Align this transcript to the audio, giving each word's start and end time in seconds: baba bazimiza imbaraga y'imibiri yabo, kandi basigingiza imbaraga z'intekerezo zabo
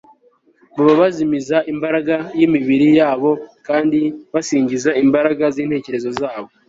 baba 0.75 0.93
bazimiza 1.01 1.57
imbaraga 1.73 2.15
y'imibiri 2.39 2.87
yabo, 2.99 3.31
kandi 3.67 3.99
basigingiza 4.33 4.89
imbaraga 5.03 5.43
z'intekerezo 5.55 6.09
zabo 6.19 6.47